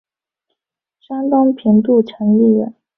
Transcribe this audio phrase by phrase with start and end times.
[0.99, 2.73] 山东平度城里人。